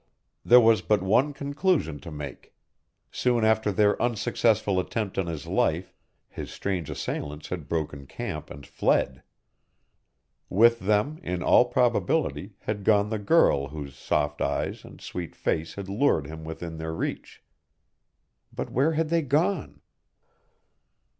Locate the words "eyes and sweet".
14.41-15.35